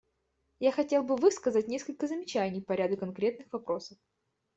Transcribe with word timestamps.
Я 0.59 0.71
хотел 0.71 1.03
бы 1.03 1.15
высказать 1.15 1.67
несколько 1.67 2.07
замечаний 2.07 2.59
по 2.59 2.71
ряду 2.73 2.97
конкретных 2.97 3.53
вопросов. 3.53 3.99